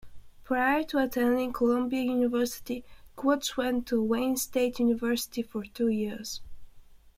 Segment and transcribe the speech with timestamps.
[0.45, 2.83] Prior to attending Columbia University,
[3.15, 6.41] Kluge went to Wayne State University for two years.